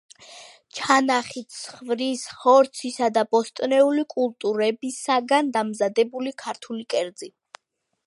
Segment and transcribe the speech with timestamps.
[0.77, 7.35] ჩანახი ცხვრის ხორცისა და ბოსტნეული კულტურებისაგან დამზადებული ქართული კერძი.